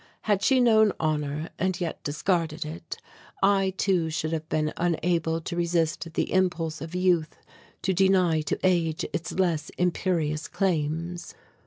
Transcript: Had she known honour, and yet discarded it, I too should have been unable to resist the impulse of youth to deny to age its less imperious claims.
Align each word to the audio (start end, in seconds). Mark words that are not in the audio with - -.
Had 0.23 0.41
she 0.41 0.59
known 0.59 0.91
honour, 0.99 1.51
and 1.59 1.79
yet 1.79 2.03
discarded 2.03 2.65
it, 2.65 2.97
I 3.43 3.75
too 3.77 4.09
should 4.09 4.31
have 4.33 4.49
been 4.49 4.73
unable 4.75 5.39
to 5.41 5.55
resist 5.55 6.13
the 6.15 6.33
impulse 6.33 6.81
of 6.81 6.95
youth 6.95 7.37
to 7.83 7.93
deny 7.93 8.41
to 8.41 8.57
age 8.63 9.05
its 9.13 9.31
less 9.33 9.69
imperious 9.77 10.47
claims. 10.47 11.35